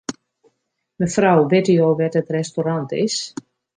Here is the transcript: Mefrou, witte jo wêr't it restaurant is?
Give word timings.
Mefrou, 1.03 1.41
witte 1.51 1.75
jo 1.81 1.87
wêr't 1.99 2.19
it 2.21 2.35
restaurant 2.39 2.89
is? 3.05 3.17